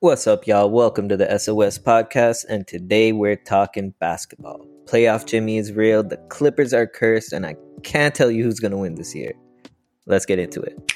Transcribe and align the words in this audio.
What's 0.00 0.28
up, 0.28 0.46
y'all? 0.46 0.70
Welcome 0.70 1.08
to 1.08 1.16
the 1.16 1.26
SOS 1.40 1.76
podcast, 1.76 2.44
and 2.48 2.68
today 2.68 3.10
we're 3.10 3.34
talking 3.34 3.94
basketball. 3.98 4.64
Playoff 4.84 5.26
Jimmy 5.26 5.58
is 5.58 5.72
real, 5.72 6.04
the 6.04 6.18
Clippers 6.28 6.72
are 6.72 6.86
cursed, 6.86 7.32
and 7.32 7.44
I 7.44 7.56
can't 7.82 8.14
tell 8.14 8.30
you 8.30 8.44
who's 8.44 8.60
going 8.60 8.70
to 8.70 8.78
win 8.78 8.94
this 8.94 9.12
year. 9.12 9.32
Let's 10.06 10.24
get 10.24 10.38
into 10.38 10.62
it. 10.62 10.92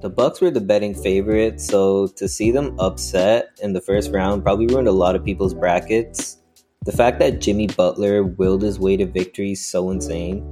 The 0.00 0.08
Bucks 0.08 0.40
were 0.40 0.50
the 0.50 0.62
betting 0.62 0.94
favorite, 0.94 1.60
so 1.60 2.06
to 2.16 2.26
see 2.26 2.52
them 2.52 2.74
upset 2.80 3.50
in 3.62 3.74
the 3.74 3.82
first 3.82 4.12
round 4.12 4.42
probably 4.42 4.68
ruined 4.68 4.88
a 4.88 4.92
lot 4.92 5.14
of 5.14 5.22
people's 5.22 5.52
brackets. 5.52 6.38
The 6.86 6.92
fact 6.92 7.18
that 7.18 7.42
Jimmy 7.42 7.66
Butler 7.66 8.24
willed 8.24 8.62
his 8.62 8.80
way 8.80 8.96
to 8.96 9.04
victory 9.04 9.52
is 9.52 9.62
so 9.62 9.90
insane. 9.90 10.42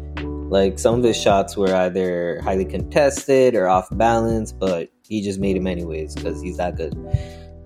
Like 0.50 0.78
some 0.78 0.98
of 0.98 1.04
his 1.04 1.16
shots 1.16 1.56
were 1.56 1.74
either 1.74 2.42
highly 2.42 2.66
contested 2.66 3.54
or 3.54 3.68
off 3.68 3.88
balance, 3.92 4.52
but 4.52 4.90
he 5.10 5.20
just 5.20 5.40
made 5.40 5.56
him 5.56 5.66
anyways 5.66 6.14
because 6.14 6.40
he's 6.40 6.56
that 6.56 6.76
good. 6.76 6.94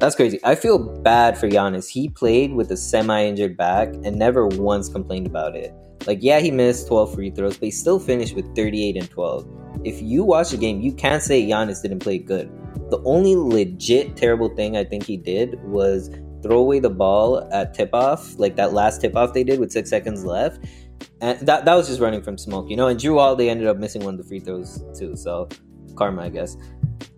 That's 0.00 0.16
crazy. 0.16 0.40
I 0.42 0.54
feel 0.54 0.79
bad 0.79 1.38
for 1.38 1.48
Giannis. 1.48 1.88
He 1.88 2.09
played 2.09 2.55
with 2.55 2.70
a 2.73 2.77
semi-injured 2.77 3.56
back 3.56 3.88
and 4.02 4.16
never 4.16 4.48
once 4.48 4.88
complained 4.88 5.27
about 5.27 5.55
it. 5.55 5.72
Like, 6.06 6.19
yeah, 6.22 6.41
he 6.41 6.50
missed 6.50 6.88
12 6.88 7.14
free 7.14 7.30
throws, 7.30 7.56
but 7.59 7.66
he 7.66 7.70
still 7.70 8.00
finished 8.00 8.34
with 8.34 8.56
38 8.56 8.96
and 8.96 9.10
12. 9.10 9.46
If 9.84 10.00
you 10.02 10.24
watch 10.24 10.50
the 10.50 10.56
game, 10.56 10.80
you 10.80 10.92
can't 10.92 11.22
say 11.22 11.46
Giannis 11.46 11.83
didn't 11.83 12.00
play 12.00 12.19
good. 12.19 12.50
The 12.91 13.00
only 13.05 13.36
legit 13.36 14.16
terrible 14.16 14.48
thing 14.48 14.77
I 14.77 14.84
think 14.84 15.05
he 15.05 15.19
did 15.19 15.62
was 15.64 16.11
throw 16.42 16.58
away 16.58 16.78
the 16.78 16.91
ball 16.91 17.47
at 17.52 17.74
tip 17.74 17.91
off, 17.92 18.38
like 18.38 18.56
that 18.56 18.72
last 18.72 19.02
tip 19.02 19.14
off 19.16 19.34
they 19.34 19.45
did 19.45 19.61
with 19.61 19.70
six 19.70 19.91
seconds 19.91 20.24
left. 20.24 20.64
And 21.20 21.38
that, 21.47 21.66
that 21.66 21.74
was 21.74 21.88
just 21.88 22.00
running 22.00 22.22
from 22.22 22.38
smoke, 22.38 22.70
you 22.70 22.77
know. 22.77 22.88
And 22.88 22.98
Jrue 22.98 23.19
Holiday 23.19 23.50
ended 23.50 23.66
up 23.66 23.77
missing 23.77 24.02
one 24.02 24.14
of 24.14 24.19
the 24.19 24.27
free 24.27 24.41
throws 24.41 24.83
too. 24.98 25.14
So 25.14 25.48
karma, 25.95 26.22
I 26.22 26.28
guess. 26.30 26.56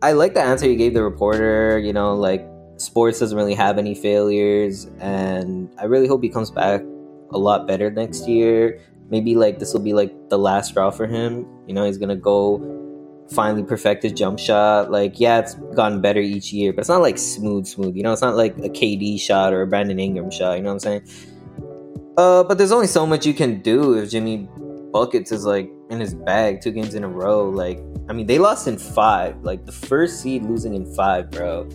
I 0.02 0.12
like 0.12 0.34
the 0.34 0.42
answer 0.42 0.68
you 0.68 0.76
gave 0.76 0.94
the 0.94 1.02
reporter. 1.02 1.78
You 1.78 1.92
know, 1.92 2.14
like 2.14 2.46
sports 2.76 3.18
doesn't 3.20 3.36
really 3.36 3.54
have 3.54 3.78
any 3.78 3.94
failures, 3.94 4.86
and 5.00 5.70
I 5.78 5.84
really 5.84 6.08
hope 6.08 6.22
he 6.22 6.28
comes 6.28 6.50
back 6.50 6.82
a 7.30 7.38
lot 7.38 7.66
better 7.66 7.90
next 7.90 8.28
year. 8.28 8.80
Maybe 9.08 9.34
like 9.34 9.58
this 9.58 9.72
will 9.72 9.80
be 9.80 9.92
like 9.92 10.28
the 10.28 10.38
last 10.38 10.70
straw 10.70 10.90
for 10.90 11.06
him. 11.06 11.46
You 11.66 11.74
know, 11.74 11.84
he's 11.84 11.98
gonna 11.98 12.16
go 12.16 12.76
finally 13.30 13.62
perfect 13.62 14.02
his 14.02 14.12
jump 14.12 14.38
shot. 14.38 14.90
Like, 14.90 15.18
yeah, 15.18 15.38
it's 15.40 15.54
gotten 15.74 16.00
better 16.00 16.20
each 16.20 16.52
year, 16.52 16.72
but 16.72 16.80
it's 16.80 16.88
not 16.88 17.02
like 17.02 17.18
smooth, 17.18 17.66
smooth. 17.66 17.96
You 17.96 18.02
know, 18.02 18.12
it's 18.12 18.22
not 18.22 18.36
like 18.36 18.56
a 18.58 18.68
KD 18.68 19.20
shot 19.20 19.52
or 19.52 19.62
a 19.62 19.66
Brandon 19.66 19.98
Ingram 19.98 20.30
shot. 20.30 20.56
You 20.56 20.62
know 20.62 20.74
what 20.74 20.86
I'm 20.86 21.02
saying? 21.02 21.08
Uh, 22.16 22.44
but 22.44 22.56
there's 22.56 22.72
only 22.72 22.86
so 22.86 23.06
much 23.06 23.26
you 23.26 23.34
can 23.34 23.60
do 23.60 23.94
if 23.94 24.10
Jimmy 24.10 24.48
buckets 24.92 25.32
is 25.32 25.44
like 25.44 25.70
in 25.90 26.00
his 26.00 26.14
bag 26.14 26.60
two 26.60 26.72
games 26.72 26.94
in 26.94 27.04
a 27.04 27.08
row. 27.08 27.48
Like, 27.48 27.80
I 28.08 28.12
mean, 28.12 28.26
they 28.26 28.38
lost 28.38 28.66
in 28.68 28.78
five. 28.78 29.42
Like 29.42 29.64
the 29.66 29.72
first 29.72 30.20
seed 30.20 30.44
losing 30.44 30.74
in 30.74 30.86
five, 30.94 31.30
bro. 31.30 31.68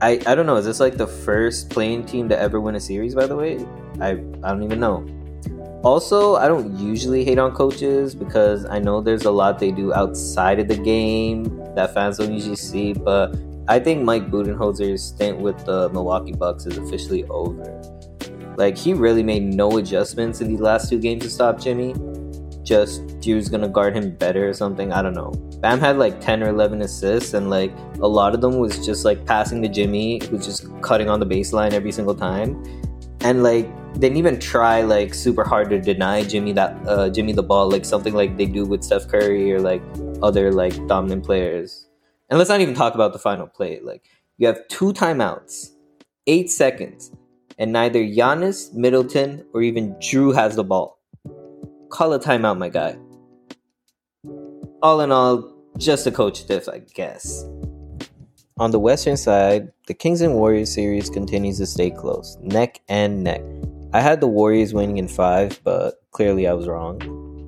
I 0.00 0.20
I 0.26 0.34
don't 0.34 0.46
know. 0.46 0.56
Is 0.56 0.64
this 0.64 0.80
like 0.80 0.96
the 0.96 1.06
first 1.06 1.70
play-in 1.70 2.04
team 2.04 2.28
to 2.28 2.38
ever 2.38 2.60
win 2.60 2.74
a 2.74 2.80
series? 2.80 3.14
By 3.14 3.26
the 3.26 3.36
way, 3.36 3.64
I 4.00 4.10
I 4.42 4.50
don't 4.50 4.62
even 4.62 4.80
know. 4.80 5.06
Also, 5.82 6.36
I 6.36 6.48
don't 6.48 6.78
usually 6.78 7.24
hate 7.24 7.38
on 7.38 7.52
coaches 7.52 8.14
because 8.14 8.64
I 8.64 8.78
know 8.78 9.02
there's 9.02 9.26
a 9.26 9.30
lot 9.30 9.58
they 9.58 9.70
do 9.70 9.92
outside 9.92 10.58
of 10.58 10.68
the 10.68 10.78
game 10.78 11.44
that 11.74 11.92
fans 11.92 12.16
don't 12.18 12.32
usually 12.32 12.56
see. 12.56 12.94
But 12.94 13.36
I 13.68 13.78
think 13.78 14.02
Mike 14.02 14.30
Budenholzer's 14.30 15.02
stint 15.02 15.40
with 15.40 15.62
the 15.66 15.90
Milwaukee 15.90 16.32
Bucks 16.32 16.64
is 16.64 16.78
officially 16.78 17.24
over. 17.24 17.82
Like 18.56 18.78
he 18.78 18.94
really 18.94 19.22
made 19.22 19.42
no 19.42 19.76
adjustments 19.78 20.40
in 20.40 20.48
these 20.48 20.60
last 20.60 20.88
two 20.88 20.98
games 20.98 21.22
to 21.24 21.30
stop 21.30 21.60
Jimmy 21.60 21.94
just 22.64 23.06
Jrue's 23.20 23.48
gonna 23.48 23.68
guard 23.68 23.94
him 23.94 24.14
better 24.16 24.48
or 24.48 24.52
something. 24.52 24.92
I 24.92 25.02
don't 25.02 25.14
know. 25.14 25.30
Bam 25.60 25.78
had 25.78 25.98
like 25.98 26.20
10 26.20 26.42
or 26.42 26.48
11 26.48 26.82
assists, 26.82 27.34
and 27.34 27.50
like 27.50 27.72
a 28.00 28.08
lot 28.08 28.34
of 28.34 28.40
them 28.40 28.58
was 28.58 28.84
just 28.84 29.04
like 29.04 29.24
passing 29.26 29.62
to 29.62 29.68
Jimmy, 29.68 30.20
who's 30.26 30.44
just 30.44 30.66
cutting 30.82 31.08
on 31.08 31.20
the 31.20 31.26
baseline 31.26 31.72
every 31.72 31.92
single 31.92 32.14
time. 32.14 32.62
And 33.20 33.42
like 33.42 33.66
they 33.94 34.00
didn't 34.00 34.16
even 34.16 34.40
try 34.40 34.82
like 34.82 35.14
super 35.14 35.44
hard 35.44 35.70
to 35.70 35.80
deny 35.80 36.24
Jimmy 36.24 36.52
that 36.52 36.76
uh, 36.86 37.08
Jimmy 37.10 37.32
the 37.32 37.42
ball, 37.42 37.70
like 37.70 37.84
something 37.84 38.14
like 38.14 38.36
they 38.36 38.46
do 38.46 38.64
with 38.64 38.82
Steph 38.82 39.08
Curry 39.08 39.52
or 39.52 39.60
like 39.60 39.82
other 40.22 40.52
like 40.52 40.74
dominant 40.88 41.24
players. 41.24 41.88
And 42.30 42.38
let's 42.38 42.50
not 42.50 42.60
even 42.60 42.74
talk 42.74 42.94
about 42.94 43.12
the 43.12 43.18
final 43.18 43.46
play. 43.46 43.80
Like 43.80 44.04
you 44.38 44.46
have 44.46 44.66
two 44.68 44.92
timeouts, 44.92 45.70
eight 46.26 46.50
seconds, 46.50 47.12
and 47.58 47.72
neither 47.72 48.00
Giannis, 48.00 48.72
Middleton, 48.72 49.44
or 49.54 49.62
even 49.62 49.94
Drew 50.00 50.32
has 50.32 50.56
the 50.56 50.64
ball 50.64 50.98
call 51.94 52.12
a 52.12 52.18
timeout, 52.18 52.58
my 52.58 52.68
guy. 52.68 52.98
All 54.82 55.00
in 55.00 55.12
all, 55.12 55.54
just 55.78 56.08
a 56.08 56.10
coach 56.10 56.44
diff, 56.44 56.68
I 56.68 56.80
guess. 56.80 57.44
On 58.58 58.72
the 58.72 58.80
western 58.80 59.16
side, 59.16 59.72
the 59.86 59.94
Kings 59.94 60.20
and 60.20 60.34
Warriors 60.34 60.74
series 60.74 61.08
continues 61.08 61.58
to 61.58 61.66
stay 61.66 61.90
close, 61.90 62.36
neck 62.40 62.80
and 62.88 63.22
neck. 63.22 63.42
I 63.92 64.00
had 64.00 64.20
the 64.20 64.26
Warriors 64.26 64.74
winning 64.74 64.98
in 64.98 65.06
five, 65.06 65.60
but 65.62 66.02
clearly 66.10 66.48
I 66.48 66.52
was 66.52 66.66
wrong. 66.66 66.98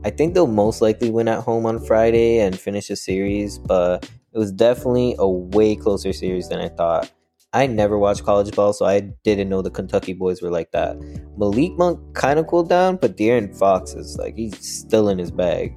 I 0.04 0.10
think 0.10 0.34
they'll 0.34 0.46
most 0.46 0.80
likely 0.80 1.10
win 1.10 1.26
at 1.26 1.42
home 1.42 1.66
on 1.66 1.84
Friday 1.84 2.38
and 2.38 2.58
finish 2.58 2.86
the 2.86 2.94
series, 2.94 3.58
but 3.58 4.08
it 4.32 4.38
was 4.38 4.52
definitely 4.52 5.16
a 5.18 5.28
way 5.28 5.74
closer 5.74 6.12
series 6.12 6.48
than 6.48 6.60
I 6.60 6.68
thought. 6.68 7.10
I 7.56 7.66
never 7.66 7.98
watched 7.98 8.22
college 8.22 8.54
ball, 8.54 8.74
so 8.74 8.84
I 8.84 9.00
didn't 9.00 9.48
know 9.48 9.62
the 9.62 9.70
Kentucky 9.70 10.12
boys 10.12 10.42
were 10.42 10.50
like 10.50 10.72
that. 10.72 10.98
Malik 11.38 11.72
Monk 11.78 11.98
kind 12.14 12.38
of 12.38 12.46
cooled 12.48 12.68
down, 12.68 12.96
but 12.96 13.16
De'Aaron 13.16 13.56
Fox 13.58 13.94
is 13.94 14.18
like 14.18 14.36
he's 14.36 14.58
still 14.58 15.08
in 15.08 15.18
his 15.18 15.30
bag. 15.30 15.74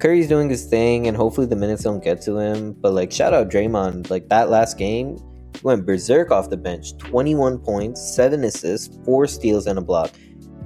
Curry's 0.00 0.28
doing 0.28 0.50
his 0.50 0.66
thing, 0.66 1.06
and 1.06 1.16
hopefully 1.16 1.46
the 1.46 1.56
minutes 1.56 1.82
don't 1.82 2.04
get 2.04 2.20
to 2.22 2.36
him. 2.36 2.74
But 2.74 2.92
like, 2.92 3.10
shout 3.10 3.32
out 3.32 3.48
Draymond. 3.48 4.10
Like 4.10 4.28
that 4.28 4.50
last 4.50 4.76
game, 4.76 5.16
went 5.62 5.86
berserk 5.86 6.30
off 6.30 6.50
the 6.50 6.58
bench. 6.58 6.94
21 6.98 7.60
points, 7.60 8.02
seven 8.14 8.44
assists, 8.44 8.94
four 9.06 9.26
steals, 9.26 9.66
and 9.66 9.78
a 9.78 9.82
block. 9.82 10.10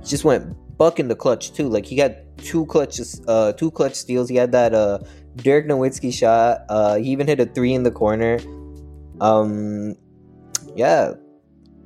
Just 0.05 0.25
went 0.25 0.57
buck 0.77 0.99
in 0.99 1.07
the 1.07 1.15
clutch 1.15 1.53
too. 1.53 1.69
Like 1.69 1.87
he 1.87 1.95
got 1.95 2.17
two 2.39 2.67
clutches, 2.67 3.23
uh, 3.29 3.53
two 3.53 3.71
clutch 3.71 3.95
steals. 3.95 4.29
He 4.29 4.35
had 4.35 4.51
that 4.51 4.75
uh 4.75 4.99
Dirk 5.37 5.67
Nowitzki 5.67 6.13
shot. 6.13 6.63
Uh, 6.69 6.97
he 6.97 7.11
even 7.11 7.29
hit 7.29 7.39
a 7.39 7.47
three 7.47 7.75
in 7.75 7.85
the 7.85 7.93
corner. 7.93 8.41
Um, 9.21 9.95
yeah. 10.77 11.15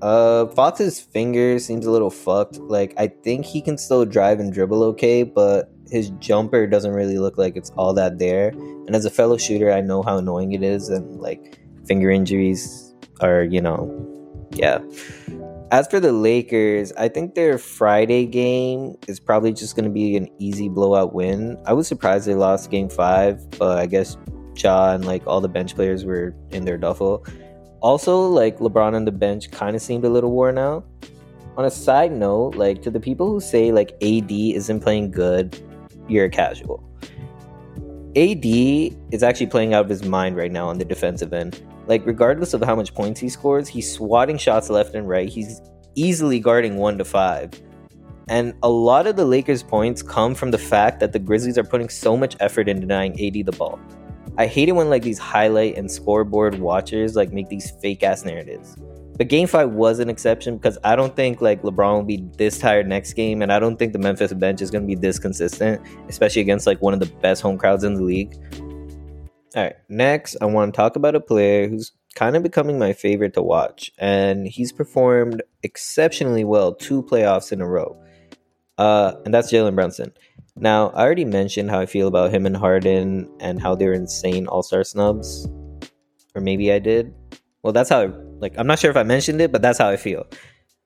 Uh, 0.02 0.46
Fox's 0.48 1.00
finger 1.00 1.58
seems 1.58 1.86
a 1.86 1.90
little 1.90 2.10
fucked. 2.10 2.58
Like, 2.58 2.94
I 2.98 3.08
think 3.08 3.46
he 3.46 3.62
can 3.62 3.78
still 3.78 4.04
drive 4.04 4.40
and 4.40 4.52
dribble 4.52 4.82
okay, 4.84 5.22
but 5.22 5.70
his 5.90 6.10
jumper 6.18 6.66
doesn't 6.66 6.92
really 6.92 7.18
look 7.18 7.38
like 7.38 7.56
it's 7.56 7.70
all 7.70 7.94
that 7.94 8.18
there. 8.18 8.48
And 8.48 8.94
as 8.94 9.04
a 9.04 9.10
fellow 9.10 9.36
shooter, 9.36 9.72
I 9.72 9.80
know 9.80 10.02
how 10.02 10.18
annoying 10.18 10.52
it 10.52 10.62
is, 10.62 10.88
and 10.88 11.20
like 11.20 11.58
finger 11.86 12.10
injuries 12.10 12.94
are, 13.20 13.42
you 13.42 13.60
know, 13.60 13.90
yeah. 14.52 14.80
As 15.72 15.88
for 15.88 15.98
the 15.98 16.12
Lakers, 16.12 16.92
I 16.92 17.08
think 17.08 17.34
their 17.34 17.58
Friday 17.58 18.26
game 18.26 18.96
is 19.08 19.18
probably 19.18 19.52
just 19.52 19.74
going 19.74 19.84
to 19.84 19.90
be 19.90 20.16
an 20.16 20.28
easy 20.38 20.68
blowout 20.68 21.12
win. 21.12 21.58
I 21.66 21.72
was 21.72 21.88
surprised 21.88 22.26
they 22.26 22.34
lost 22.34 22.70
game 22.70 22.88
five, 22.88 23.50
but 23.58 23.78
I 23.78 23.86
guess 23.86 24.16
Ja 24.56 24.92
and 24.92 25.04
like 25.04 25.26
all 25.26 25.40
the 25.40 25.48
bench 25.48 25.74
players 25.74 26.04
were 26.04 26.34
in 26.50 26.64
their 26.64 26.78
duffel. 26.78 27.26
Also, 27.80 28.26
like 28.26 28.58
LeBron 28.58 28.94
on 28.94 29.04
the 29.04 29.12
bench 29.12 29.50
kind 29.50 29.76
of 29.76 29.82
seemed 29.82 30.04
a 30.04 30.08
little 30.08 30.30
worn 30.30 30.58
out. 30.58 30.84
On 31.56 31.64
a 31.64 31.70
side 31.70 32.12
note, 32.12 32.54
like 32.54 32.82
to 32.82 32.90
the 32.90 33.00
people 33.00 33.30
who 33.30 33.40
say 33.40 33.72
like 33.72 33.92
AD 34.02 34.30
isn't 34.30 34.80
playing 34.80 35.10
good, 35.10 35.58
you're 36.08 36.26
a 36.26 36.30
casual. 36.30 36.82
AD 38.16 38.44
is 39.12 39.22
actually 39.22 39.46
playing 39.46 39.74
out 39.74 39.84
of 39.84 39.90
his 39.90 40.04
mind 40.04 40.36
right 40.36 40.50
now 40.50 40.68
on 40.68 40.78
the 40.78 40.84
defensive 40.84 41.34
end. 41.34 41.62
Like, 41.86 42.04
regardless 42.06 42.54
of 42.54 42.62
how 42.62 42.74
much 42.74 42.94
points 42.94 43.20
he 43.20 43.28
scores, 43.28 43.68
he's 43.68 43.92
swatting 43.92 44.38
shots 44.38 44.70
left 44.70 44.94
and 44.94 45.06
right. 45.06 45.28
He's 45.28 45.60
easily 45.94 46.40
guarding 46.40 46.76
one 46.76 46.96
to 46.98 47.04
five. 47.04 47.50
And 48.28 48.54
a 48.62 48.70
lot 48.70 49.06
of 49.06 49.16
the 49.16 49.24
Lakers' 49.24 49.62
points 49.62 50.02
come 50.02 50.34
from 50.34 50.50
the 50.50 50.58
fact 50.58 50.98
that 51.00 51.12
the 51.12 51.18
Grizzlies 51.18 51.58
are 51.58 51.64
putting 51.64 51.88
so 51.88 52.16
much 52.16 52.36
effort 52.40 52.68
in 52.68 52.80
denying 52.80 53.12
AD 53.12 53.46
the 53.46 53.52
ball. 53.56 53.78
I 54.38 54.46
hate 54.46 54.68
it 54.68 54.72
when 54.72 54.90
like 54.90 55.02
these 55.02 55.18
highlight 55.18 55.76
and 55.76 55.90
scoreboard 55.90 56.58
watchers 56.58 57.16
like 57.16 57.32
make 57.32 57.48
these 57.48 57.70
fake 57.82 58.02
ass 58.02 58.24
narratives. 58.24 58.76
But 59.16 59.28
game 59.28 59.48
five 59.48 59.70
was 59.70 59.98
an 59.98 60.10
exception 60.10 60.58
because 60.58 60.76
I 60.84 60.94
don't 60.94 61.16
think 61.16 61.40
like 61.40 61.62
LeBron 61.62 61.94
will 61.94 62.02
be 62.02 62.22
this 62.36 62.58
tired 62.58 62.86
next 62.86 63.14
game, 63.14 63.40
and 63.40 63.50
I 63.50 63.58
don't 63.58 63.78
think 63.78 63.94
the 63.94 63.98
Memphis 63.98 64.34
bench 64.34 64.60
is 64.60 64.70
going 64.70 64.82
to 64.82 64.86
be 64.86 64.94
this 64.94 65.18
consistent, 65.18 65.80
especially 66.08 66.42
against 66.42 66.66
like 66.66 66.82
one 66.82 66.92
of 66.92 67.00
the 67.00 67.06
best 67.06 67.40
home 67.40 67.56
crowds 67.56 67.82
in 67.82 67.94
the 67.94 68.02
league. 68.02 68.34
All 69.54 69.62
right, 69.62 69.76
next 69.88 70.36
I 70.42 70.44
want 70.44 70.74
to 70.74 70.76
talk 70.76 70.96
about 70.96 71.14
a 71.14 71.20
player 71.20 71.66
who's 71.66 71.92
kind 72.14 72.36
of 72.36 72.42
becoming 72.42 72.78
my 72.78 72.92
favorite 72.92 73.32
to 73.34 73.42
watch, 73.42 73.90
and 73.96 74.46
he's 74.46 74.70
performed 74.70 75.42
exceptionally 75.62 76.44
well 76.44 76.74
two 76.74 77.02
playoffs 77.02 77.52
in 77.52 77.62
a 77.62 77.66
row. 77.66 77.96
Uh, 78.76 79.14
and 79.24 79.32
that's 79.32 79.50
Jalen 79.50 79.74
Brunson. 79.74 80.12
Now, 80.58 80.88
I 80.90 81.02
already 81.02 81.24
mentioned 81.24 81.70
how 81.70 81.80
I 81.80 81.86
feel 81.86 82.08
about 82.08 82.32
him 82.32 82.46
and 82.46 82.56
Harden 82.56 83.30
and 83.40 83.60
how 83.60 83.74
they're 83.74 83.92
insane 83.92 84.46
all 84.46 84.62
star 84.62 84.84
snubs. 84.84 85.46
Or 86.34 86.40
maybe 86.40 86.72
I 86.72 86.78
did. 86.78 87.14
Well, 87.62 87.72
that's 87.72 87.90
how, 87.90 88.02
I, 88.02 88.06
like, 88.38 88.54
I'm 88.56 88.66
not 88.66 88.78
sure 88.78 88.90
if 88.90 88.96
I 88.96 89.02
mentioned 89.02 89.40
it, 89.40 89.52
but 89.52 89.60
that's 89.60 89.78
how 89.78 89.88
I 89.88 89.96
feel. 89.96 90.26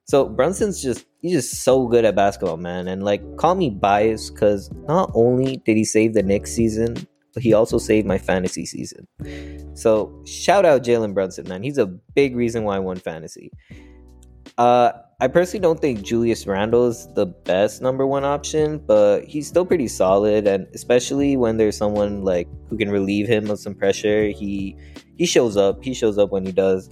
So 0.05 0.29
Brunson's 0.29 0.83
just, 0.83 1.07
he's 1.21 1.33
just 1.33 1.63
so 1.63 1.87
good 1.87 2.05
at 2.05 2.17
basketball, 2.17 2.57
man. 2.57 2.89
And, 2.89 3.05
like, 3.05 3.23
call 3.37 3.55
me 3.55 3.71
biased 3.71 4.35
because 4.35 4.71
not 4.89 5.11
only 5.15 5.59
did 5.65 5.77
he 5.77 5.85
save 5.85 6.15
the 6.15 6.23
Knicks 6.23 6.53
season, 6.53 7.07
but 7.33 7.45
he 7.45 7.53
also 7.53 7.79
saved 7.79 8.09
my 8.09 8.19
fantasy 8.19 8.67
season. 8.67 9.07
So 9.75 10.21
shout 10.27 10.65
out 10.65 10.83
Jalen 10.83 11.15
Brunson, 11.15 11.49
man. 11.49 11.63
He's 11.63 11.79
a 11.79 11.87
big 11.87 12.35
reason 12.35 12.65
why 12.65 12.77
I 12.77 12.81
won 12.81 12.97
fantasy. 12.97 13.53
Uh, 14.59 14.93
I 15.23 15.29
personally 15.29 15.61
don't 15.61 15.79
think 15.79 16.03
Julius 16.03 16.47
Randle 16.47 16.87
is 16.87 17.07
the 17.15 17.27
best 17.27 17.83
number 17.83 18.07
one 18.07 18.25
option, 18.25 18.79
but 18.79 19.25
he's 19.25 19.47
still 19.47 19.67
pretty 19.67 19.87
solid, 19.87 20.47
and 20.47 20.67
especially 20.75 21.37
when 21.37 21.59
there's 21.59 21.77
someone 21.77 22.25
like 22.25 22.49
who 22.71 22.79
can 22.79 22.91
relieve 22.91 23.29
him 23.29 23.51
of 23.51 23.59
some 23.59 23.75
pressure, 23.75 24.29
he 24.29 24.75
he 25.19 25.27
shows 25.27 25.59
up. 25.59 25.85
He 25.85 25.93
shows 25.93 26.17
up 26.17 26.31
when 26.31 26.47
he 26.47 26.53
does. 26.53 26.89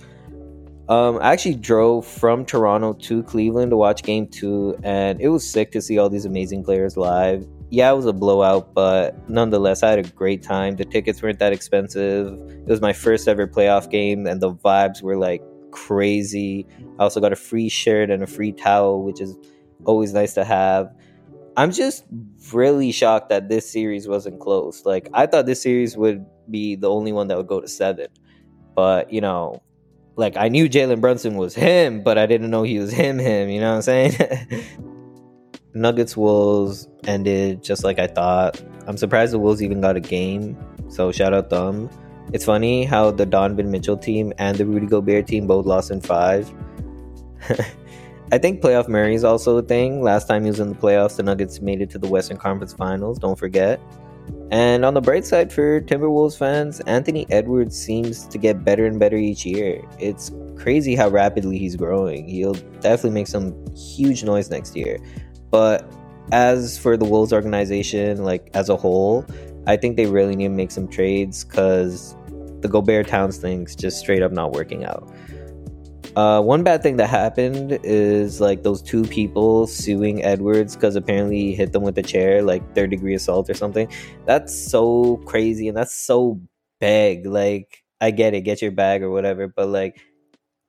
Um, 0.90 1.18
I 1.22 1.32
actually 1.32 1.54
drove 1.54 2.06
from 2.06 2.44
Toronto 2.44 2.92
to 2.92 3.22
Cleveland 3.22 3.70
to 3.70 3.78
watch 3.78 4.02
Game 4.02 4.26
Two, 4.26 4.78
and 4.82 5.18
it 5.22 5.28
was 5.28 5.48
sick 5.48 5.72
to 5.72 5.80
see 5.80 5.96
all 5.96 6.10
these 6.10 6.26
amazing 6.26 6.64
players 6.64 6.98
live. 6.98 7.46
Yeah, 7.70 7.90
it 7.92 7.96
was 7.96 8.06
a 8.06 8.12
blowout, 8.12 8.74
but 8.74 9.16
nonetheless, 9.30 9.82
I 9.82 9.88
had 9.90 9.98
a 10.00 10.08
great 10.10 10.42
time. 10.42 10.76
The 10.76 10.84
tickets 10.84 11.22
weren't 11.22 11.38
that 11.38 11.54
expensive. 11.54 12.38
It 12.50 12.68
was 12.68 12.82
my 12.82 12.92
first 12.92 13.26
ever 13.26 13.46
playoff 13.46 13.90
game, 13.90 14.26
and 14.26 14.42
the 14.42 14.52
vibes 14.52 15.00
were 15.00 15.16
like 15.16 15.42
crazy. 15.70 16.66
I 16.98 17.04
also 17.04 17.20
got 17.20 17.32
a 17.32 17.36
free 17.36 17.68
shirt 17.68 18.10
and 18.10 18.22
a 18.22 18.26
free 18.26 18.52
towel, 18.52 19.02
which 19.02 19.20
is 19.20 19.36
always 19.84 20.12
nice 20.12 20.34
to 20.34 20.44
have. 20.44 20.94
I'm 21.56 21.72
just 21.72 22.04
really 22.52 22.92
shocked 22.92 23.30
that 23.30 23.48
this 23.48 23.68
series 23.70 24.06
wasn't 24.06 24.38
close. 24.40 24.84
Like 24.84 25.08
I 25.12 25.26
thought 25.26 25.46
this 25.46 25.60
series 25.60 25.96
would 25.96 26.24
be 26.50 26.76
the 26.76 26.88
only 26.88 27.12
one 27.12 27.28
that 27.28 27.36
would 27.36 27.48
go 27.48 27.60
to 27.60 27.68
seven, 27.68 28.06
but 28.74 29.12
you 29.12 29.20
know, 29.20 29.62
like 30.16 30.36
I 30.36 30.48
knew 30.48 30.68
Jalen 30.68 31.00
Brunson 31.00 31.36
was 31.36 31.54
him, 31.54 32.02
but 32.02 32.18
I 32.18 32.26
didn't 32.26 32.50
know 32.50 32.62
he 32.62 32.78
was 32.78 32.92
him. 32.92 33.18
Him, 33.18 33.48
you 33.48 33.60
know 33.60 33.70
what 33.70 33.76
I'm 33.76 33.82
saying? 33.82 34.64
Nuggets 35.74 36.16
Wolves 36.16 36.88
ended 37.04 37.62
just 37.62 37.84
like 37.84 37.98
I 37.98 38.06
thought. 38.06 38.62
I'm 38.86 38.96
surprised 38.96 39.32
the 39.32 39.38
Wolves 39.38 39.62
even 39.62 39.80
got 39.80 39.96
a 39.96 40.00
game. 40.00 40.56
So 40.88 41.12
shout 41.12 41.34
out 41.34 41.50
them. 41.50 41.90
It's 42.32 42.44
funny 42.44 42.84
how 42.84 43.10
the 43.10 43.24
Donovan 43.24 43.70
Mitchell 43.70 43.96
team 43.96 44.32
and 44.38 44.56
the 44.56 44.66
Rudy 44.66 44.86
Gobert 44.86 45.26
team 45.26 45.46
both 45.46 45.64
lost 45.64 45.90
in 45.90 46.00
five. 46.00 46.52
I 48.32 48.36
think 48.36 48.60
playoff 48.60 48.88
Murray 48.88 49.14
is 49.14 49.24
also 49.24 49.56
a 49.56 49.62
thing. 49.62 50.02
Last 50.02 50.28
time 50.28 50.42
he 50.42 50.50
was 50.50 50.60
in 50.60 50.68
the 50.68 50.74
playoffs, 50.74 51.16
the 51.16 51.22
Nuggets 51.22 51.62
made 51.62 51.80
it 51.80 51.88
to 51.90 51.98
the 51.98 52.06
Western 52.06 52.36
Conference 52.36 52.74
Finals. 52.74 53.18
Don't 53.18 53.38
forget. 53.38 53.80
And 54.50 54.84
on 54.84 54.92
the 54.92 55.00
bright 55.00 55.24
side 55.24 55.50
for 55.50 55.80
Timberwolves 55.80 56.36
fans, 56.36 56.80
Anthony 56.80 57.26
Edwards 57.30 57.80
seems 57.80 58.26
to 58.28 58.36
get 58.36 58.62
better 58.64 58.84
and 58.84 58.98
better 58.98 59.16
each 59.16 59.46
year. 59.46 59.82
It's 59.98 60.30
crazy 60.56 60.94
how 60.94 61.08
rapidly 61.08 61.56
he's 61.56 61.76
growing. 61.76 62.28
He'll 62.28 62.54
definitely 62.80 63.12
make 63.12 63.26
some 63.26 63.54
huge 63.74 64.22
noise 64.24 64.50
next 64.50 64.76
year. 64.76 64.98
But 65.50 65.90
as 66.30 66.76
for 66.76 66.98
the 66.98 67.06
Wolves 67.06 67.32
organization, 67.32 68.24
like 68.24 68.50
as 68.52 68.68
a 68.68 68.76
whole, 68.76 69.24
I 69.66 69.76
think 69.76 69.96
they 69.96 70.06
really 70.06 70.36
need 70.36 70.48
to 70.48 70.54
make 70.54 70.70
some 70.70 70.88
trades 70.88 71.44
because 71.44 72.14
the 72.60 72.68
Gobert 72.68 73.08
Towns 73.08 73.38
thing's 73.38 73.74
just 73.76 73.98
straight 73.98 74.22
up 74.22 74.32
not 74.32 74.52
working 74.52 74.84
out. 74.84 75.08
Uh, 76.16 76.40
one 76.40 76.64
bad 76.64 76.82
thing 76.82 76.96
that 76.96 77.06
happened 77.06 77.78
is 77.84 78.40
like 78.40 78.64
those 78.64 78.82
two 78.82 79.04
people 79.04 79.66
suing 79.66 80.24
Edwards 80.24 80.74
because 80.74 80.96
apparently 80.96 81.38
he 81.38 81.54
hit 81.54 81.72
them 81.72 81.82
with 81.82 81.96
a 81.98 82.02
chair, 82.02 82.42
like 82.42 82.74
third 82.74 82.90
degree 82.90 83.14
assault 83.14 83.48
or 83.48 83.54
something. 83.54 83.88
That's 84.24 84.52
so 84.52 85.18
crazy 85.26 85.68
and 85.68 85.76
that's 85.76 85.94
so 85.94 86.40
big. 86.80 87.24
Like, 87.24 87.84
I 88.00 88.10
get 88.10 88.34
it, 88.34 88.40
get 88.40 88.62
your 88.62 88.72
bag 88.72 89.02
or 89.02 89.10
whatever, 89.10 89.48
but 89.48 89.68
like, 89.68 90.00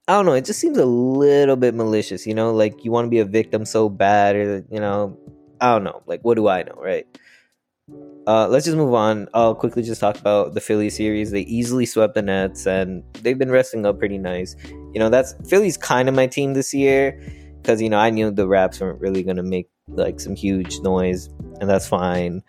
I 0.08 0.14
don't 0.14 0.26
know, 0.26 0.34
it 0.34 0.46
just 0.46 0.60
seems 0.60 0.78
a 0.78 0.86
little 0.86 1.56
bit 1.56 1.76
malicious, 1.76 2.26
you 2.26 2.34
know? 2.34 2.52
Like, 2.52 2.84
you 2.84 2.92
want 2.92 3.06
to 3.06 3.10
be 3.10 3.20
a 3.20 3.26
victim 3.26 3.64
so 3.66 3.90
bad, 3.90 4.36
or, 4.36 4.66
you 4.72 4.80
know, 4.80 5.18
I 5.62 5.72
don't 5.72 5.84
know. 5.84 6.02
Like, 6.08 6.22
what 6.22 6.36
do 6.36 6.48
I 6.48 6.64
know, 6.64 6.74
right? 6.78 7.06
Uh, 8.30 8.48
let's 8.48 8.64
just 8.64 8.78
move 8.78 8.94
on. 8.94 9.28
I'll 9.34 9.56
quickly 9.56 9.82
just 9.82 10.00
talk 10.00 10.20
about 10.20 10.54
the 10.54 10.62
Philly 10.62 10.92
series. 10.92 11.32
They 11.32 11.42
easily 11.42 11.88
swept 11.88 12.14
the 12.14 12.22
Nets, 12.22 12.68
and 12.68 13.04
they've 13.24 13.40
been 13.40 13.50
resting 13.50 13.88
up 13.88 13.98
pretty 13.98 14.20
nice. 14.20 14.56
You 14.94 15.00
know, 15.00 15.10
that's 15.10 15.34
Philly's 15.50 15.78
kind 15.78 16.08
of 16.08 16.14
my 16.14 16.28
team 16.28 16.54
this 16.54 16.72
year 16.72 17.20
because 17.58 17.82
you 17.82 17.90
know 17.90 17.98
I 17.98 18.12
knew 18.12 18.30
the 18.30 18.48
Raps 18.48 18.82
weren't 18.82 19.02
really 19.02 19.24
gonna 19.24 19.42
make 19.42 19.68
like 19.88 20.20
some 20.20 20.36
huge 20.36 20.80
noise, 20.82 21.28
and 21.60 21.68
that's 21.68 21.88
fine. 21.88 22.44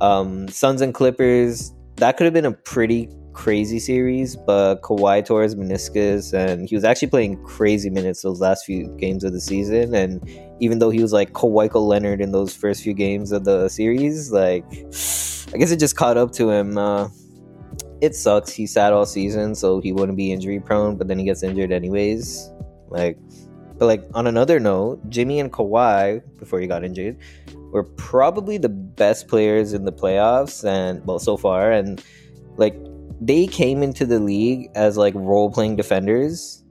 Um, 0.00 0.48
Suns 0.48 0.80
and 0.80 0.94
Clippers. 0.94 1.74
That 1.96 2.16
could 2.16 2.24
have 2.24 2.32
been 2.32 2.46
a 2.46 2.52
pretty 2.52 3.10
crazy 3.32 3.78
series, 3.78 4.36
but 4.36 4.82
Kawhi 4.82 5.24
tore 5.24 5.42
his 5.42 5.54
meniscus 5.54 6.32
and 6.32 6.68
he 6.68 6.74
was 6.74 6.84
actually 6.84 7.08
playing 7.08 7.42
crazy 7.44 7.90
minutes 7.90 8.22
those 8.22 8.40
last 8.40 8.64
few 8.64 8.88
games 8.98 9.24
of 9.24 9.32
the 9.32 9.40
season. 9.40 9.94
And 9.94 10.28
even 10.60 10.78
though 10.78 10.90
he 10.90 11.02
was 11.02 11.12
like 11.12 11.32
Kawhi 11.32 11.72
Leonard 11.74 12.20
in 12.20 12.32
those 12.32 12.54
first 12.54 12.82
few 12.82 12.94
games 12.94 13.32
of 13.32 13.44
the 13.44 13.68
series, 13.68 14.30
like 14.32 14.64
I 14.70 15.58
guess 15.58 15.70
it 15.70 15.78
just 15.78 15.96
caught 15.96 16.16
up 16.16 16.32
to 16.32 16.50
him. 16.50 16.78
Uh, 16.78 17.08
it 18.00 18.16
sucks. 18.16 18.52
He 18.52 18.66
sat 18.66 18.92
all 18.92 19.06
season, 19.06 19.54
so 19.54 19.80
he 19.80 19.92
wouldn't 19.92 20.16
be 20.16 20.32
injury 20.32 20.58
prone, 20.58 20.96
but 20.96 21.08
then 21.08 21.18
he 21.18 21.24
gets 21.24 21.42
injured 21.42 21.70
anyways. 21.70 22.50
Like, 22.88 23.18
but 23.78 23.86
like 23.86 24.04
on 24.14 24.26
another 24.26 24.58
note, 24.58 25.08
Jimmy 25.08 25.40
and 25.40 25.52
Kawhi 25.52 26.22
before 26.38 26.60
he 26.60 26.66
got 26.66 26.84
injured 26.84 27.16
were 27.72 27.84
probably 27.84 28.58
the 28.58 28.68
best 28.68 29.28
players 29.28 29.72
in 29.72 29.84
the 29.84 29.92
playoffs 29.92 30.64
and 30.64 31.04
well 31.06 31.18
so 31.18 31.36
far 31.36 31.72
and 31.72 32.04
like 32.56 32.76
they 33.26 33.46
came 33.46 33.82
into 33.84 34.04
the 34.04 34.18
league 34.18 34.68
as 34.74 34.96
like 34.96 35.14
role 35.14 35.48
playing 35.48 35.76
defenders 35.76 36.64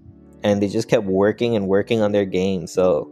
and 0.44 0.62
they 0.62 0.68
just 0.68 0.90
kept 0.90 1.06
working 1.06 1.56
and 1.56 1.68
working 1.68 2.02
on 2.02 2.12
their 2.12 2.26
game. 2.26 2.68
So 2.68 3.10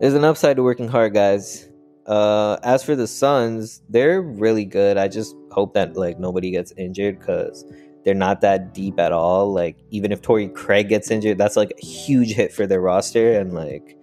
there's 0.00 0.14
an 0.14 0.24
upside 0.24 0.56
to 0.56 0.64
working 0.64 0.88
hard, 0.88 1.14
guys. 1.14 1.68
Uh, 2.06 2.56
as 2.64 2.82
for 2.82 2.96
the 2.96 3.06
Suns, 3.06 3.82
they're 3.88 4.20
really 4.20 4.64
good. 4.64 4.96
I 4.98 5.06
just 5.06 5.36
hope 5.52 5.74
that 5.74 5.96
like 5.96 6.18
nobody 6.18 6.50
gets 6.50 6.72
injured 6.72 7.20
because 7.20 7.64
they're 8.04 8.14
not 8.14 8.40
that 8.40 8.74
deep 8.74 8.98
at 8.98 9.12
all. 9.12 9.52
Like 9.52 9.76
even 9.90 10.10
if 10.10 10.20
Torrey 10.20 10.48
Craig 10.48 10.88
gets 10.88 11.08
injured, 11.08 11.38
that's 11.38 11.56
like 11.56 11.72
a 11.80 11.86
huge 11.86 12.32
hit 12.32 12.52
for 12.52 12.66
their 12.66 12.80
roster 12.80 13.38
and 13.38 13.52
like 13.52 13.96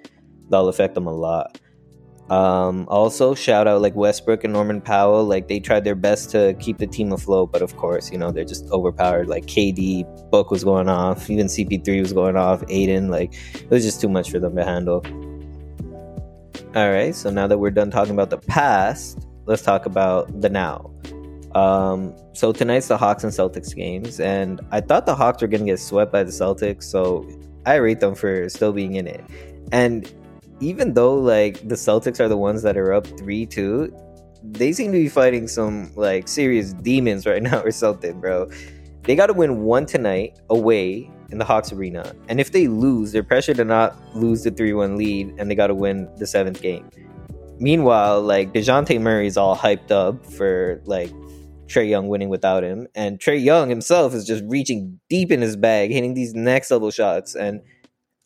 that'll 0.49 0.69
affect 0.69 0.95
them 0.95 1.07
a 1.07 1.13
lot. 1.13 1.59
Um, 2.29 2.85
also, 2.89 3.33
shout 3.33 3.67
out 3.67 3.81
like 3.81 3.95
Westbrook 3.95 4.43
and 4.43 4.53
Norman 4.53 4.81
Powell. 4.81 5.23
Like 5.25 5.47
they 5.47 5.59
tried 5.59 5.83
their 5.83 5.95
best 5.95 6.29
to 6.31 6.55
keep 6.59 6.77
the 6.77 6.85
team 6.85 7.11
afloat, 7.11 7.51
but 7.51 7.63
of 7.63 7.75
course, 7.77 8.11
you 8.11 8.19
know 8.19 8.31
they're 8.31 8.45
just 8.45 8.69
overpowered. 8.69 9.27
Like 9.27 9.45
KD, 9.45 10.29
Book 10.29 10.51
was 10.51 10.63
going 10.63 10.89
off, 10.89 11.29
even 11.29 11.47
CP3 11.47 12.01
was 12.01 12.13
going 12.13 12.37
off. 12.37 12.63
Ayton, 12.69 13.09
like 13.09 13.33
it 13.55 13.69
was 13.69 13.83
just 13.83 13.99
too 13.99 14.09
much 14.09 14.29
for 14.29 14.39
them 14.39 14.55
to 14.55 14.63
handle. 14.63 15.03
All 16.75 16.91
right, 16.91 17.15
so 17.15 17.31
now 17.31 17.47
that 17.47 17.57
we're 17.57 17.71
done 17.71 17.89
talking 17.89 18.13
about 18.13 18.29
the 18.29 18.37
past, 18.37 19.27
let's 19.47 19.63
talk 19.63 19.87
about 19.87 20.39
the 20.39 20.49
now. 20.49 20.91
Um, 21.55 22.13
so 22.33 22.51
tonight's 22.51 22.89
the 22.89 22.97
Hawks 22.97 23.23
and 23.23 23.33
Celtics 23.33 23.75
games, 23.75 24.19
and 24.19 24.61
I 24.69 24.81
thought 24.81 25.07
the 25.07 25.15
Hawks 25.15 25.41
were 25.41 25.47
gonna 25.47 25.65
get 25.65 25.79
swept 25.79 26.11
by 26.11 26.23
the 26.23 26.31
Celtics, 26.31 26.83
so 26.83 27.27
I 27.65 27.75
rate 27.75 28.01
them 28.01 28.13
for 28.13 28.47
still 28.49 28.71
being 28.71 28.95
in 28.95 29.07
it. 29.07 29.23
And 29.71 30.11
even 30.59 30.93
though 30.93 31.15
like 31.15 31.67
the 31.67 31.75
Celtics 31.75 32.19
are 32.19 32.27
the 32.27 32.37
ones 32.37 32.61
that 32.63 32.77
are 32.77 32.93
up 32.93 33.07
three 33.17 33.45
two, 33.45 33.93
they 34.43 34.71
seem 34.71 34.91
to 34.91 34.97
be 34.97 35.09
fighting 35.09 35.47
some 35.47 35.91
like 35.95 36.27
serious 36.27 36.73
demons 36.73 37.25
right 37.25 37.41
now 37.51 37.61
or 37.61 37.71
something, 37.71 38.19
bro. 38.19 38.49
They 39.03 39.15
got 39.15 39.27
to 39.27 39.33
win 39.33 39.61
one 39.61 39.85
tonight 39.85 40.37
away 40.49 41.09
in 41.31 41.37
the 41.37 41.45
Hawks 41.45 41.71
arena, 41.71 42.13
and 42.27 42.39
if 42.39 42.51
they 42.51 42.67
lose, 42.67 43.11
they're 43.11 43.23
pressured 43.23 43.57
to 43.57 43.65
not 43.65 43.95
lose 44.15 44.43
the 44.43 44.51
three 44.51 44.73
one 44.73 44.97
lead, 44.97 45.33
and 45.37 45.49
they 45.49 45.55
got 45.55 45.67
to 45.67 45.75
win 45.75 46.09
the 46.17 46.27
seventh 46.27 46.61
game. 46.61 46.89
Meanwhile, 47.59 48.21
like 48.21 48.53
Dejounte 48.53 48.99
Murray 49.01 49.27
is 49.27 49.37
all 49.37 49.55
hyped 49.55 49.91
up 49.91 50.25
for 50.25 50.81
like 50.85 51.11
Trae 51.67 51.89
Young 51.89 52.07
winning 52.07 52.29
without 52.29 52.63
him, 52.63 52.87
and 52.95 53.19
Trae 53.19 53.41
Young 53.41 53.69
himself 53.69 54.13
is 54.13 54.25
just 54.25 54.43
reaching 54.47 54.99
deep 55.09 55.31
in 55.31 55.41
his 55.41 55.55
bag, 55.55 55.91
hitting 55.91 56.13
these 56.13 56.33
next 56.33 56.71
level 56.71 56.91
shots, 56.91 57.35
and 57.35 57.61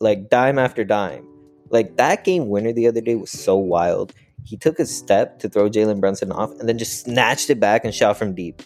like 0.00 0.30
dime 0.30 0.58
after 0.58 0.84
dime. 0.84 1.26
Like 1.70 1.96
that 1.96 2.24
game 2.24 2.48
winner 2.48 2.72
the 2.72 2.86
other 2.86 3.00
day 3.00 3.14
was 3.14 3.30
so 3.30 3.56
wild. 3.56 4.12
He 4.44 4.56
took 4.56 4.78
a 4.78 4.86
step 4.86 5.38
to 5.40 5.48
throw 5.48 5.70
Jalen 5.70 6.00
Brunson 6.00 6.30
off 6.30 6.50
and 6.58 6.68
then 6.68 6.78
just 6.78 7.04
snatched 7.04 7.50
it 7.50 7.58
back 7.60 7.84
and 7.84 7.94
shot 7.94 8.16
from 8.16 8.34
deep. 8.34 8.62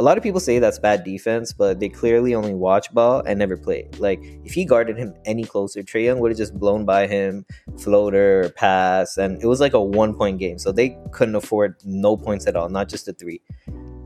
A 0.00 0.02
lot 0.02 0.16
of 0.16 0.22
people 0.22 0.38
say 0.38 0.60
that's 0.60 0.78
bad 0.78 1.02
defense, 1.02 1.52
but 1.52 1.80
they 1.80 1.88
clearly 1.88 2.32
only 2.32 2.54
watch 2.54 2.92
ball 2.94 3.20
and 3.26 3.36
never 3.36 3.56
play. 3.56 3.88
Like 3.98 4.20
if 4.44 4.52
he 4.52 4.64
guarded 4.64 4.96
him 4.96 5.12
any 5.24 5.42
closer, 5.42 5.82
Trae 5.82 6.04
Young 6.04 6.20
would 6.20 6.30
have 6.30 6.38
just 6.38 6.54
blown 6.54 6.84
by 6.84 7.08
him, 7.08 7.44
floater 7.78 8.42
or 8.44 8.48
pass, 8.50 9.16
and 9.16 9.42
it 9.42 9.46
was 9.46 9.60
like 9.60 9.74
a 9.74 9.82
one 9.82 10.14
point 10.14 10.38
game. 10.38 10.58
So 10.58 10.70
they 10.70 10.96
couldn't 11.10 11.34
afford 11.34 11.74
no 11.84 12.16
points 12.16 12.46
at 12.46 12.54
all, 12.54 12.68
not 12.68 12.88
just 12.88 13.08
a 13.08 13.12
three. 13.12 13.42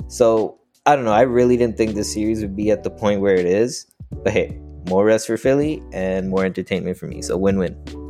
So 0.09 0.59
I 0.87 0.97
don't 0.97 1.05
know. 1.05 1.13
I 1.13 1.23
really 1.23 1.59
didn't 1.59 1.77
think 1.77 1.95
this 1.95 2.13
series 2.13 2.41
would 2.41 2.57
be 2.57 2.71
at 2.71 2.85
the 2.85 2.91
point 2.91 3.21
where 3.21 3.35
it 3.35 3.47
is. 3.47 3.87
But 4.11 4.33
hey, 4.33 4.59
more 4.89 5.05
rest 5.05 5.27
for 5.27 5.37
Philly 5.37 5.83
and 5.93 6.31
more 6.31 6.45
entertainment 6.45 6.97
for 6.97 7.07
me. 7.07 7.21
So 7.21 7.37
win 7.37 7.59
win. 7.59 8.02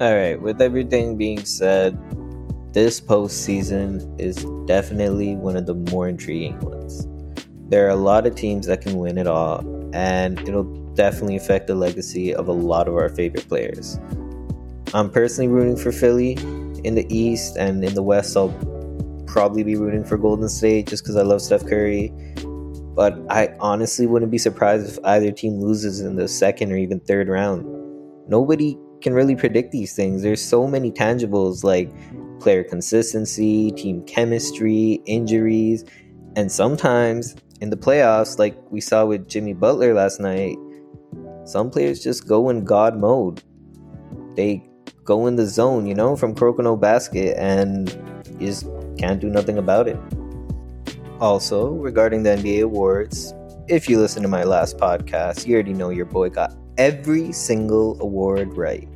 Alright, 0.00 0.40
with 0.40 0.60
everything 0.60 1.16
being 1.16 1.44
said, 1.44 1.98
this 2.72 3.00
postseason 3.00 4.18
is 4.20 4.44
definitely 4.66 5.36
one 5.36 5.56
of 5.56 5.66
the 5.66 5.74
more 5.74 6.08
intriguing 6.08 6.58
ones. 6.60 7.06
There 7.68 7.86
are 7.86 7.90
a 7.90 7.96
lot 7.96 8.26
of 8.26 8.34
teams 8.34 8.66
that 8.66 8.80
can 8.80 8.96
win 8.96 9.18
it 9.18 9.26
all, 9.26 9.60
and 9.94 10.40
it'll 10.48 10.64
definitely 10.94 11.36
affect 11.36 11.66
the 11.66 11.74
legacy 11.74 12.34
of 12.34 12.48
a 12.48 12.52
lot 12.52 12.88
of 12.88 12.94
our 12.94 13.10
favorite 13.10 13.46
players. 13.48 13.98
I'm 14.94 15.10
personally 15.10 15.48
rooting 15.48 15.76
for 15.76 15.92
Philly 15.92 16.32
in 16.84 16.94
the 16.94 17.06
East, 17.08 17.56
and 17.56 17.84
in 17.84 17.94
the 17.94 18.02
West, 18.02 18.36
I'll 18.36 18.52
probably 19.26 19.62
be 19.62 19.76
rooting 19.76 20.04
for 20.04 20.16
Golden 20.16 20.48
State 20.48 20.86
just 20.86 21.04
because 21.04 21.16
I 21.16 21.22
love 21.22 21.42
Steph 21.42 21.66
Curry. 21.66 22.12
But 22.94 23.18
I 23.30 23.54
honestly 23.60 24.06
wouldn't 24.06 24.30
be 24.30 24.38
surprised 24.38 24.88
if 24.88 25.04
either 25.04 25.30
team 25.32 25.60
loses 25.60 26.00
in 26.00 26.16
the 26.16 26.28
second 26.28 26.72
or 26.72 26.76
even 26.76 27.00
third 27.00 27.28
round. 27.28 27.66
Nobody 28.28 28.78
can 29.02 29.12
really 29.12 29.36
predict 29.36 29.72
these 29.72 29.94
things. 29.94 30.22
There's 30.22 30.42
so 30.42 30.66
many 30.66 30.90
tangibles 30.90 31.64
like 31.64 31.90
player 32.40 32.64
consistency, 32.64 33.70
team 33.72 34.04
chemistry, 34.04 35.02
injuries, 35.06 35.84
and 36.36 36.50
sometimes 36.50 37.36
in 37.60 37.70
the 37.70 37.76
playoffs, 37.76 38.38
like 38.38 38.56
we 38.70 38.80
saw 38.80 39.04
with 39.04 39.28
Jimmy 39.28 39.52
Butler 39.52 39.94
last 39.94 40.18
night, 40.18 40.56
some 41.44 41.70
players 41.70 42.02
just 42.02 42.26
go 42.26 42.48
in 42.48 42.64
God 42.64 42.96
mode. 42.96 43.42
They 44.34 44.64
go 45.04 45.26
in 45.26 45.36
the 45.36 45.46
zone, 45.46 45.86
you 45.86 45.94
know, 45.94 46.16
from 46.16 46.34
Kuroko 46.34 46.80
Basket, 46.80 47.36
and 47.38 47.90
you 48.40 48.46
just 48.46 48.66
can't 48.98 49.20
do 49.20 49.28
nothing 49.28 49.58
about 49.58 49.88
it. 49.88 49.98
Also, 51.20 51.70
regarding 51.70 52.22
the 52.22 52.30
NBA 52.30 52.62
awards, 52.62 53.34
if 53.68 53.88
you 53.88 54.00
listen 54.00 54.22
to 54.22 54.28
my 54.28 54.42
last 54.42 54.76
podcast, 54.78 55.46
you 55.46 55.54
already 55.54 55.72
know 55.72 55.90
your 55.90 56.06
boy 56.06 56.30
got 56.30 56.52
every 56.82 57.30
single 57.30 57.96
award 58.02 58.56
right. 58.56 58.88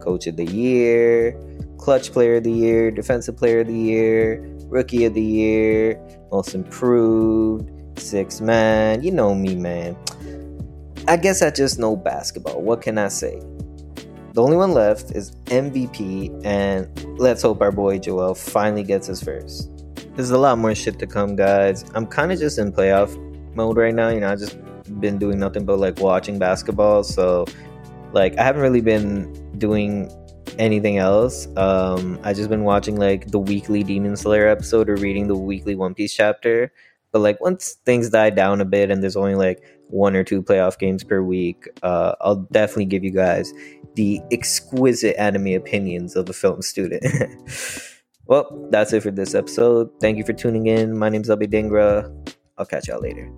Coach 0.00 0.28
of 0.28 0.36
the 0.36 0.44
Year, 0.44 1.36
Clutch 1.76 2.12
Player 2.12 2.36
of 2.36 2.44
the 2.44 2.52
Year, 2.52 2.92
Defensive 2.92 3.36
Player 3.36 3.60
of 3.60 3.66
the 3.66 3.74
Year, 3.74 4.40
Rookie 4.68 5.06
of 5.06 5.14
the 5.14 5.22
Year, 5.22 6.00
Most 6.30 6.54
Improved, 6.54 7.68
Six 7.98 8.40
Man. 8.40 9.02
You 9.02 9.10
know 9.10 9.34
me, 9.34 9.56
man. 9.56 9.96
I 11.08 11.16
guess 11.16 11.42
I 11.42 11.50
just 11.50 11.80
know 11.80 11.96
basketball. 11.96 12.62
What 12.62 12.80
can 12.80 12.96
I 12.96 13.08
say? 13.08 13.40
The 14.34 14.40
only 14.40 14.56
one 14.56 14.72
left 14.72 15.10
is 15.10 15.32
MVP, 15.46 16.46
and 16.46 16.86
let's 17.18 17.42
hope 17.42 17.60
our 17.60 17.72
boy 17.72 17.98
Joel 17.98 18.36
finally 18.36 18.84
gets 18.84 19.08
his 19.08 19.20
first. 19.20 19.68
There's 20.14 20.30
a 20.30 20.38
lot 20.38 20.58
more 20.58 20.76
shit 20.76 21.00
to 21.00 21.08
come, 21.08 21.34
guys. 21.34 21.84
I'm 21.96 22.06
kind 22.06 22.30
of 22.30 22.38
just 22.38 22.58
in 22.58 22.72
playoff 22.72 23.10
mode 23.54 23.76
right 23.76 23.94
now. 23.94 24.08
You 24.08 24.20
know, 24.20 24.30
I've 24.30 24.38
just 24.38 24.56
been 25.00 25.18
doing 25.18 25.38
nothing 25.38 25.64
but 25.64 25.78
like 25.78 26.00
watching 26.00 26.38
basketball. 26.38 27.04
So, 27.04 27.46
like, 28.12 28.38
I 28.38 28.44
haven't 28.44 28.62
really 28.62 28.80
been 28.80 29.32
doing 29.58 30.10
anything 30.58 30.98
else. 30.98 31.46
Um, 31.56 32.18
I 32.22 32.32
just 32.32 32.48
been 32.48 32.64
watching 32.64 32.96
like 32.96 33.28
the 33.30 33.38
weekly 33.38 33.82
Demon 33.82 34.16
Slayer 34.16 34.48
episode 34.48 34.88
or 34.88 34.96
reading 34.96 35.28
the 35.28 35.36
weekly 35.36 35.74
One 35.74 35.94
Piece 35.94 36.14
chapter. 36.14 36.72
But 37.12 37.20
like 37.20 37.40
once 37.40 37.76
things 37.84 38.08
die 38.08 38.30
down 38.30 38.60
a 38.60 38.64
bit 38.64 38.90
and 38.90 39.02
there's 39.02 39.16
only 39.16 39.34
like 39.34 39.62
one 39.88 40.16
or 40.16 40.24
two 40.24 40.42
playoff 40.42 40.78
games 40.78 41.04
per 41.04 41.22
week, 41.22 41.68
uh, 41.82 42.14
I'll 42.22 42.46
definitely 42.52 42.86
give 42.86 43.04
you 43.04 43.10
guys 43.10 43.52
the 43.94 44.20
exquisite 44.30 45.14
anime 45.20 45.48
opinions 45.48 46.16
of 46.16 46.28
a 46.30 46.32
film 46.32 46.62
student. 46.62 47.04
Well, 48.26 48.68
that's 48.70 48.92
it 48.92 49.02
for 49.02 49.10
this 49.10 49.34
episode. 49.34 49.90
Thank 50.00 50.16
you 50.16 50.24
for 50.24 50.32
tuning 50.32 50.66
in. 50.68 50.96
My 50.96 51.08
name 51.08 51.22
is 51.22 51.28
Abhay 51.28 51.48
Dingra. 51.52 52.21
I'll 52.58 52.66
catch 52.66 52.88
y'all 52.88 53.00
later. 53.00 53.30